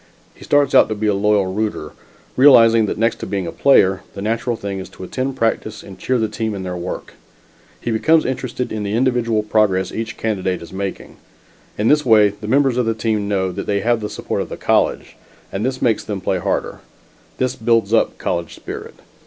[0.33, 1.91] He starts out to be a loyal rooter,
[2.35, 5.99] realizing that next to being a player, the natural thing is to attend practice and
[5.99, 7.13] cheer the team in their work;
[7.79, 11.17] he becomes interested in the individual progress each candidate is making.
[11.77, 14.49] In this way, the members of the team know that they have the support of
[14.49, 15.17] the college,
[15.51, 16.79] and this makes them play harder.
[17.37, 18.95] This builds up college spirit.